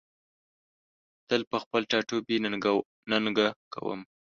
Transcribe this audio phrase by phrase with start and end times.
[1.27, 2.35] تل په خپل ټاټوبي
[3.13, 3.99] ننګه کوم